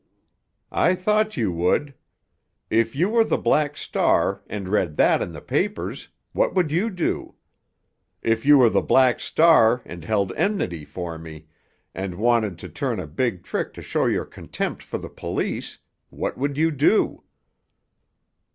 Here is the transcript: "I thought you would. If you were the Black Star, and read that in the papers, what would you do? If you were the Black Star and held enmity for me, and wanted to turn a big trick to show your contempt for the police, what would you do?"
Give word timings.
"I 0.73 0.95
thought 0.95 1.37
you 1.37 1.51
would. 1.51 1.93
If 2.71 2.95
you 2.95 3.07
were 3.07 3.23
the 3.23 3.37
Black 3.37 3.77
Star, 3.77 4.41
and 4.49 4.67
read 4.67 4.97
that 4.97 5.21
in 5.21 5.31
the 5.31 5.41
papers, 5.43 6.07
what 6.33 6.55
would 6.55 6.71
you 6.71 6.89
do? 6.89 7.35
If 8.23 8.43
you 8.43 8.57
were 8.57 8.71
the 8.71 8.81
Black 8.81 9.19
Star 9.19 9.83
and 9.85 10.03
held 10.03 10.33
enmity 10.35 10.85
for 10.85 11.19
me, 11.19 11.45
and 11.93 12.15
wanted 12.15 12.57
to 12.57 12.67
turn 12.69 12.99
a 12.99 13.05
big 13.05 13.43
trick 13.43 13.75
to 13.75 13.83
show 13.83 14.07
your 14.07 14.25
contempt 14.25 14.81
for 14.81 14.97
the 14.97 15.07
police, 15.07 15.77
what 16.09 16.35
would 16.35 16.57
you 16.57 16.71
do?" 16.71 17.21